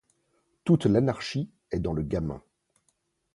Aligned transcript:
Toute 0.63 0.87
l’anarchie 0.87 1.51
est 1.69 1.77
dans 1.77 1.93
le 1.93 2.01
gamin. 2.01 2.41